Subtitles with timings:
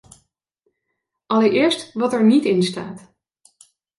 [1.27, 3.13] Allereerst wat er niet in staat.